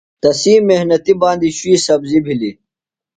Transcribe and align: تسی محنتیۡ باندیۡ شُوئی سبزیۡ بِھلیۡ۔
تسی 0.21 0.53
محنتیۡ 0.67 1.17
باندیۡ 1.21 1.55
شُوئی 1.57 1.77
سبزیۡ 1.85 2.23
بِھلیۡ۔ 2.25 2.55